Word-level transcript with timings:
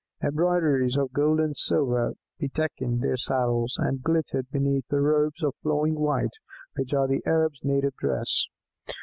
Embroideries 0.23 0.97
of 0.97 1.11
gold 1.13 1.39
and 1.39 1.55
silver 1.55 2.13
bedecked 2.39 2.79
their 2.81 3.15
saddles, 3.17 3.75
and 3.77 4.01
glittered 4.01 4.49
beneath 4.49 4.87
the 4.87 4.99
robes 4.99 5.43
of 5.43 5.53
flowing 5.61 5.93
white 5.99 6.39
which 6.75 6.91
are 6.91 7.07
the 7.07 7.21
Arabs' 7.27 7.63
native 7.63 7.93
dress. 7.97 8.47